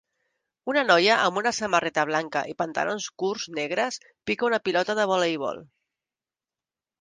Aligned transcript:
Una 0.71 0.83
noia 0.85 1.17
amb 1.25 1.41
una 1.41 1.51
samarreta 1.57 2.05
blanca 2.11 2.41
i 2.53 2.55
pantalons 2.61 3.11
curts 3.25 3.45
negres 3.59 4.01
pica 4.31 4.49
una 4.49 4.61
pilota 4.71 4.97
de 5.01 5.07
voleibol. 5.13 5.63